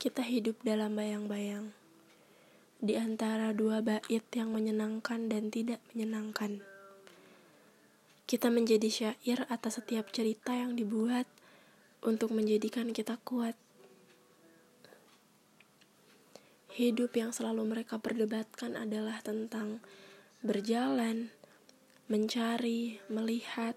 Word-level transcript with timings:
Kita 0.00 0.24
hidup 0.24 0.64
dalam 0.64 0.96
bayang-bayang 0.96 1.76
di 2.80 2.96
antara 2.96 3.52
dua 3.52 3.84
bait 3.84 4.24
yang 4.32 4.48
menyenangkan 4.48 5.28
dan 5.28 5.52
tidak 5.52 5.76
menyenangkan. 5.92 6.64
Kita 8.24 8.48
menjadi 8.48 8.88
syair 8.88 9.44
atas 9.52 9.76
setiap 9.76 10.08
cerita 10.08 10.56
yang 10.56 10.72
dibuat 10.72 11.28
untuk 12.00 12.32
menjadikan 12.32 12.96
kita 12.96 13.20
kuat. 13.28 13.52
Hidup 16.72 17.12
yang 17.12 17.36
selalu 17.36 17.68
mereka 17.68 18.00
perdebatkan 18.00 18.80
adalah 18.80 19.20
tentang 19.20 19.84
berjalan, 20.40 21.28
mencari, 22.08 23.04
melihat, 23.12 23.76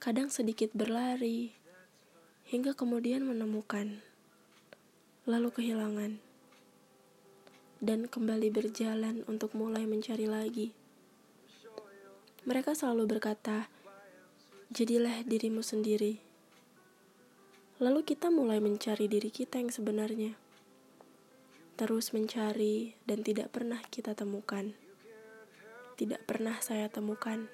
kadang 0.00 0.32
sedikit 0.32 0.72
berlari, 0.72 1.52
hingga 2.48 2.72
kemudian 2.72 3.28
menemukan, 3.28 4.00
lalu 5.24 5.48
kehilangan, 5.52 6.20
dan 7.80 8.08
kembali 8.08 8.48
berjalan 8.52 9.24
untuk 9.28 9.52
mulai 9.56 9.88
mencari 9.88 10.28
lagi. 10.28 10.76
Mereka 12.44 12.76
selalu 12.76 13.16
berkata, 13.18 13.72
"Jadilah 14.72 15.24
dirimu 15.24 15.64
sendiri." 15.64 16.20
Lalu 17.80 18.06
kita 18.06 18.30
mulai 18.30 18.60
mencari 18.62 19.10
diri 19.10 19.28
kita 19.28 19.58
yang 19.58 19.72
sebenarnya 19.72 20.44
terus 21.74 22.14
mencari 22.14 22.94
dan 23.02 23.26
tidak 23.26 23.50
pernah 23.50 23.82
kita 23.90 24.14
temukan. 24.14 24.70
Tidak 25.98 26.22
pernah 26.26 26.58
saya 26.62 26.86
temukan. 26.86 27.50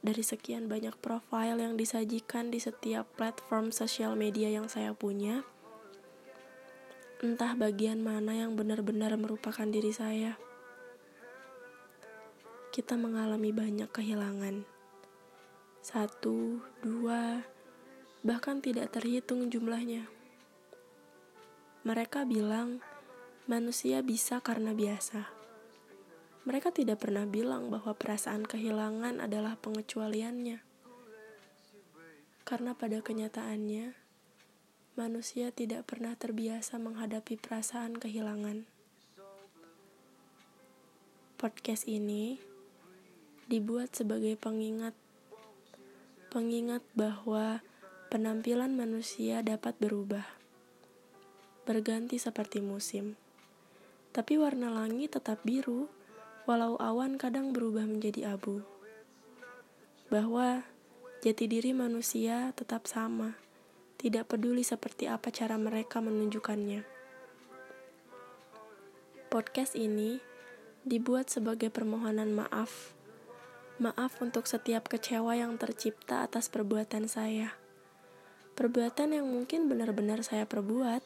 Dari 0.00 0.24
sekian 0.24 0.68
banyak 0.68 0.96
profil 1.00 1.60
yang 1.60 1.76
disajikan 1.76 2.48
di 2.48 2.56
setiap 2.60 3.04
platform 3.20 3.68
sosial 3.68 4.16
media 4.16 4.48
yang 4.48 4.68
saya 4.68 4.96
punya, 4.96 5.44
entah 7.20 7.52
bagian 7.52 8.00
mana 8.00 8.32
yang 8.32 8.56
benar-benar 8.56 9.12
merupakan 9.20 9.68
diri 9.68 9.92
saya. 9.92 10.40
Kita 12.72 12.96
mengalami 12.96 13.52
banyak 13.52 13.92
kehilangan. 13.92 14.64
Satu, 15.84 16.64
dua, 16.80 17.44
bahkan 18.24 18.64
tidak 18.64 18.96
terhitung 18.96 19.52
jumlahnya. 19.52 20.08
Mereka 21.84 22.24
bilang 22.24 22.80
manusia 23.44 24.00
bisa 24.00 24.40
karena 24.40 24.72
biasa. 24.72 25.28
Mereka 26.48 26.72
tidak 26.72 27.04
pernah 27.04 27.28
bilang 27.28 27.68
bahwa 27.68 27.92
perasaan 27.92 28.48
kehilangan 28.48 29.20
adalah 29.20 29.60
pengecualiannya. 29.60 30.64
Karena 32.48 32.72
pada 32.72 33.04
kenyataannya, 33.04 33.99
manusia 35.00 35.48
tidak 35.48 35.88
pernah 35.88 36.12
terbiasa 36.12 36.76
menghadapi 36.76 37.40
perasaan 37.40 37.96
kehilangan. 37.96 38.68
Podcast 41.40 41.88
ini 41.88 42.36
dibuat 43.48 43.96
sebagai 43.96 44.36
pengingat 44.36 44.92
pengingat 46.28 46.84
bahwa 46.92 47.64
penampilan 48.12 48.76
manusia 48.76 49.40
dapat 49.40 49.72
berubah 49.80 50.28
berganti 51.64 52.20
seperti 52.20 52.60
musim. 52.60 53.16
Tapi 54.12 54.36
warna 54.36 54.68
langit 54.68 55.16
tetap 55.16 55.40
biru, 55.48 55.88
walau 56.44 56.76
awan 56.76 57.16
kadang 57.16 57.56
berubah 57.56 57.88
menjadi 57.88 58.36
abu. 58.36 58.60
Bahwa 60.12 60.66
jati 61.24 61.46
diri 61.46 61.70
manusia 61.70 62.50
tetap 62.58 62.90
sama, 62.90 63.38
tidak 64.00 64.32
peduli 64.32 64.64
seperti 64.64 65.12
apa 65.12 65.28
cara 65.28 65.60
mereka 65.60 66.00
menunjukkannya. 66.00 66.88
Podcast 69.28 69.76
ini 69.76 70.16
dibuat 70.88 71.28
sebagai 71.28 71.68
permohonan 71.68 72.32
maaf. 72.32 72.96
Maaf 73.76 74.16
untuk 74.24 74.48
setiap 74.48 74.88
kecewa 74.88 75.36
yang 75.36 75.60
tercipta 75.60 76.24
atas 76.24 76.48
perbuatan 76.48 77.12
saya. 77.12 77.52
Perbuatan 78.56 79.20
yang 79.20 79.28
mungkin 79.28 79.68
benar-benar 79.68 80.24
saya 80.24 80.48
perbuat, 80.48 81.04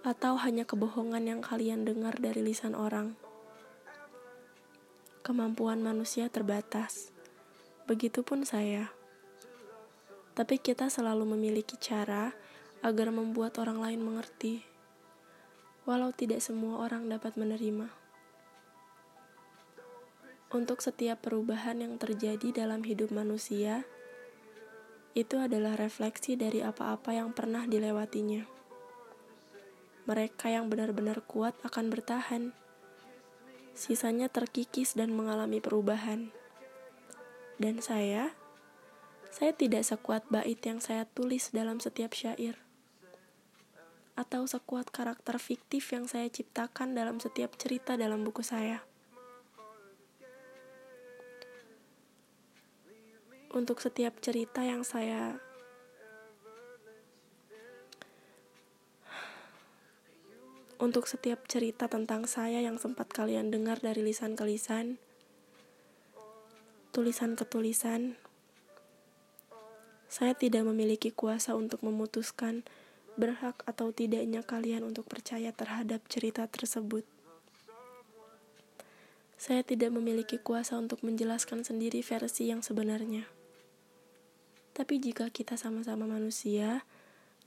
atau 0.00 0.40
hanya 0.40 0.64
kebohongan 0.64 1.28
yang 1.28 1.40
kalian 1.44 1.84
dengar 1.84 2.16
dari 2.16 2.40
lisan 2.40 2.72
orang. 2.72 3.12
Kemampuan 5.20 5.84
manusia 5.84 6.32
terbatas, 6.32 7.12
begitupun 7.84 8.48
saya. 8.48 8.95
Tapi 10.36 10.60
kita 10.60 10.92
selalu 10.92 11.32
memiliki 11.32 11.80
cara 11.80 12.36
agar 12.84 13.08
membuat 13.08 13.56
orang 13.56 13.80
lain 13.80 14.04
mengerti, 14.04 14.60
walau 15.88 16.12
tidak 16.12 16.44
semua 16.44 16.84
orang 16.84 17.08
dapat 17.08 17.40
menerima. 17.40 17.88
Untuk 20.52 20.84
setiap 20.84 21.24
perubahan 21.24 21.80
yang 21.80 21.96
terjadi 21.96 22.52
dalam 22.52 22.84
hidup 22.84 23.10
manusia, 23.10 23.88
itu 25.16 25.40
adalah 25.40 25.74
refleksi 25.80 26.36
dari 26.36 26.60
apa-apa 26.60 27.16
yang 27.16 27.32
pernah 27.32 27.64
dilewatinya 27.64 28.56
mereka 30.06 30.46
yang 30.46 30.70
benar-benar 30.70 31.18
kuat 31.26 31.58
akan 31.66 31.90
bertahan. 31.90 32.54
Sisanya 33.74 34.30
terkikis 34.30 34.94
dan 34.94 35.10
mengalami 35.12 35.58
perubahan. 35.58 36.30
Dan 37.58 37.82
saya, 37.82 38.32
saya 39.36 39.52
tidak 39.52 39.84
sekuat 39.84 40.24
bait 40.32 40.56
yang 40.64 40.80
saya 40.80 41.04
tulis 41.12 41.52
dalam 41.52 41.76
setiap 41.76 42.16
syair. 42.16 42.56
Atau 44.16 44.48
sekuat 44.48 44.88
karakter 44.88 45.36
fiktif 45.36 45.92
yang 45.92 46.08
saya 46.08 46.24
ciptakan 46.32 46.96
dalam 46.96 47.20
setiap 47.20 47.52
cerita 47.60 48.00
dalam 48.00 48.24
buku 48.24 48.40
saya. 48.40 48.80
Untuk 53.52 53.84
setiap 53.84 54.16
cerita 54.24 54.64
yang 54.64 54.80
saya 54.88 55.36
Untuk 60.80 61.08
setiap 61.08 61.44
cerita 61.48 61.88
tentang 61.88 62.24
saya 62.28 62.60
yang 62.60 62.76
sempat 62.76 63.08
kalian 63.08 63.48
dengar 63.48 63.80
dari 63.80 64.04
lisan 64.04 64.36
ke 64.36 64.44
lisan, 64.44 65.00
tulisan 66.92 67.32
ke 67.32 67.48
tulisan, 67.48 68.20
saya 70.06 70.32
tidak 70.38 70.62
memiliki 70.66 71.10
kuasa 71.10 71.58
untuk 71.58 71.82
memutuskan 71.82 72.62
berhak 73.16 73.64
atau 73.64 73.90
tidaknya 73.90 74.44
kalian 74.44 74.84
untuk 74.84 75.08
percaya 75.08 75.50
terhadap 75.50 76.04
cerita 76.06 76.44
tersebut. 76.46 77.02
Saya 79.36 79.60
tidak 79.64 79.92
memiliki 79.92 80.40
kuasa 80.40 80.80
untuk 80.80 81.04
menjelaskan 81.04 81.64
sendiri 81.64 82.00
versi 82.00 82.48
yang 82.48 82.64
sebenarnya. 82.64 83.28
Tapi 84.76 85.00
jika 85.00 85.32
kita 85.32 85.56
sama-sama 85.56 86.04
manusia 86.04 86.84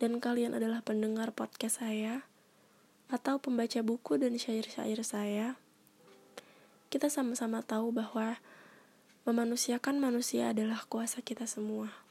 dan 0.02 0.18
kalian 0.18 0.58
adalah 0.58 0.82
pendengar 0.82 1.34
podcast 1.34 1.82
saya, 1.82 2.30
atau 3.10 3.42
pembaca 3.42 3.82
buku 3.82 4.22
dan 4.22 4.38
syair-syair 4.38 5.02
saya, 5.02 5.58
kita 6.94 7.10
sama-sama 7.10 7.66
tahu 7.66 7.90
bahwa 7.90 8.38
memanusiakan 9.26 9.98
manusia 9.98 10.54
adalah 10.54 10.86
kuasa 10.86 11.26
kita 11.26 11.50
semua. 11.50 12.09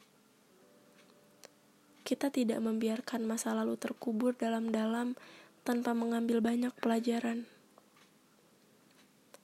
Kita 2.09 2.33
tidak 2.33 2.65
membiarkan 2.65 3.29
masa 3.29 3.53
lalu 3.53 3.77
terkubur 3.77 4.33
dalam-dalam 4.33 5.13
tanpa 5.61 5.93
mengambil 5.93 6.41
banyak 6.41 6.73
pelajaran. 6.81 7.45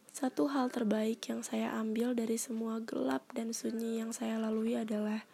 Satu 0.09 0.49
hal 0.49 0.73
terbaik 0.73 1.21
yang 1.29 1.45
saya 1.45 1.77
ambil 1.77 2.17
dari 2.17 2.41
semua 2.41 2.81
gelap 2.81 3.21
dan 3.37 3.53
sunyi 3.53 4.01
yang 4.01 4.17
saya 4.17 4.41
lalui 4.41 4.81
adalah 4.81 5.29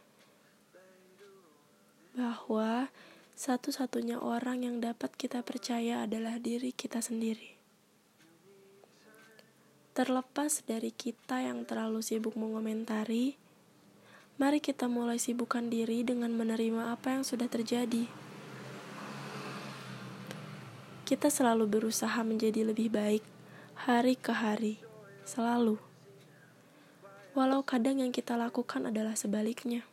bahwa 2.19 2.91
satu-satunya 3.39 4.19
orang 4.19 4.67
yang 4.67 4.83
dapat 4.83 5.15
kita 5.15 5.47
percaya 5.47 6.03
adalah 6.11 6.43
diri 6.43 6.75
kita 6.75 6.99
sendiri. 6.99 7.55
Terlepas 9.95 10.67
dari 10.67 10.91
kita 10.91 11.47
yang 11.47 11.63
terlalu 11.63 12.03
sibuk 12.03 12.35
mengomentari, 12.35 13.39
mari 14.41 14.65
kita 14.65 14.89
mulai 14.89 15.21
sibukkan 15.21 15.69
diri 15.69 16.01
dengan 16.01 16.33
menerima 16.33 16.97
apa 16.97 17.13
yang 17.13 17.23
sudah 17.29 17.45
terjadi. 17.53 18.09
Kita 21.05 21.29
selalu 21.29 21.69
berusaha 21.69 22.25
menjadi 22.25 22.65
lebih 22.65 22.89
baik 22.89 23.21
hari 23.85 24.17
ke 24.17 24.33
hari, 24.33 24.81
selalu. 25.29 25.77
Walau 27.37 27.61
kadang 27.61 28.01
yang 28.01 28.11
kita 28.17 28.41
lakukan 28.41 28.89
adalah 28.89 29.13
sebaliknya 29.13 29.85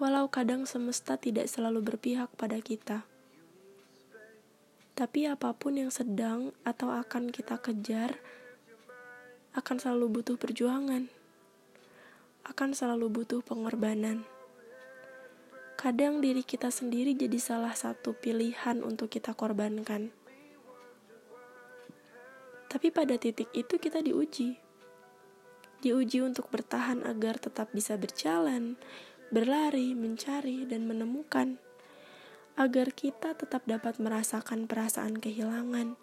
walau 0.00 0.32
kadang 0.32 0.64
semesta 0.64 1.20
tidak 1.20 1.44
selalu 1.44 1.84
berpihak 1.84 2.32
pada 2.40 2.56
kita. 2.64 3.04
Tapi 4.96 5.28
apa 5.28 5.52
pun 5.52 5.76
yang 5.76 5.92
sedang 5.92 6.56
atau 6.64 6.88
akan 6.88 7.28
kita 7.28 7.60
kejar, 7.60 8.16
akan 9.52 9.76
selalu 9.76 10.20
butuh 10.20 10.40
perjuangan, 10.40 11.12
akan 12.50 12.74
selalu 12.74 13.06
butuh 13.22 13.40
pengorbanan. 13.46 14.26
kadang 15.80 16.20
diri 16.20 16.44
kita 16.44 16.68
sendiri 16.68 17.16
jadi 17.16 17.40
salah 17.40 17.72
satu 17.72 18.12
pilihan 18.12 18.84
untuk 18.84 19.08
kita 19.08 19.32
korbankan. 19.32 20.12
Tapi 22.68 22.92
pada 22.92 23.16
titik 23.16 23.48
itu 23.56 23.80
kita 23.80 24.04
diuji. 24.04 24.60
Diuji 25.80 26.20
untuk 26.20 26.52
bertahan 26.52 27.00
agar 27.08 27.40
tetap 27.40 27.72
bisa 27.72 27.96
berjalan, 27.96 28.76
berlari, 29.32 29.96
mencari, 29.96 30.68
dan 30.68 30.84
menemukan. 30.84 31.56
Agar 32.60 32.92
kita 32.92 33.32
tetap 33.32 33.64
dapat 33.64 33.96
merasakan 33.96 34.68
perasaan 34.68 35.16
kehilangan, 35.16 35.96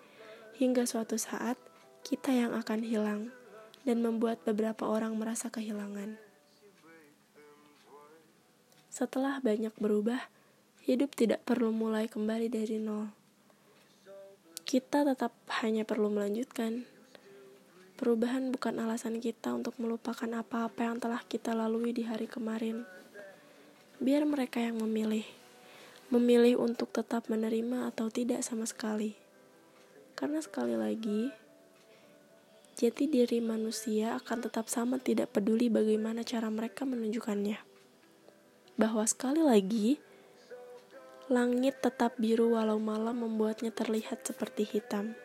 hingga 0.57 0.89
suatu 0.89 1.21
saat 1.21 1.61
kita 2.01 2.33
yang 2.33 2.57
akan 2.57 2.81
hilang 2.81 3.29
dan 3.85 4.01
membuat 4.01 4.41
beberapa 4.41 4.89
orang 4.89 5.13
merasa 5.21 5.53
kehilangan. 5.53 6.26
Setelah 8.97 9.37
banyak 9.45 9.77
berubah, 9.77 10.25
hidup 10.81 11.13
tidak 11.13 11.45
perlu 11.45 11.69
mulai 11.69 12.09
kembali 12.09 12.49
dari 12.49 12.81
nol. 12.81 13.13
Kita 14.65 15.05
tetap 15.05 15.37
hanya 15.61 15.85
perlu 15.85 16.09
melanjutkan. 16.09 16.81
Perubahan 17.93 18.49
bukan 18.49 18.81
alasan 18.81 19.21
kita 19.21 19.53
untuk 19.53 19.77
melupakan 19.77 20.25
apa-apa 20.41 20.81
yang 20.81 20.97
telah 20.97 21.21
kita 21.29 21.53
lalui 21.53 21.93
di 21.93 22.09
hari 22.09 22.25
kemarin. 22.25 22.89
Biar 24.01 24.25
mereka 24.25 24.65
yang 24.65 24.81
memilih, 24.81 25.29
memilih 26.09 26.57
untuk 26.57 26.89
tetap 26.89 27.29
menerima 27.29 27.93
atau 27.93 28.09
tidak 28.09 28.41
sama 28.41 28.65
sekali. 28.65 29.13
Karena 30.17 30.41
sekali 30.41 30.73
lagi, 30.73 31.29
jati 32.73 33.05
diri 33.05 33.45
manusia 33.45 34.17
akan 34.17 34.49
tetap 34.49 34.65
sama 34.65 34.97
tidak 34.97 35.37
peduli 35.37 35.69
bagaimana 35.69 36.25
cara 36.25 36.49
mereka 36.49 36.81
menunjukkannya 36.81 37.76
bahwa 38.77 39.03
sekali 39.09 39.41
lagi 39.41 39.97
langit 41.27 41.83
tetap 41.83 42.15
biru 42.15 42.55
walau 42.55 42.79
malam 42.79 43.25
membuatnya 43.25 43.73
terlihat 43.73 44.23
seperti 44.23 44.63
hitam. 44.63 45.17